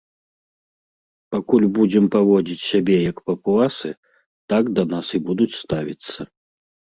Пакуль 1.35 1.67
будзем 1.75 2.05
паводзіць 2.15 2.65
сябе 2.71 2.95
як 3.11 3.17
папуасы, 3.27 3.89
так 4.55 4.63
да 4.81 4.87
нас 4.95 5.07
і 5.21 5.23
будуць 5.29 5.51
ставіцца. 5.61 6.19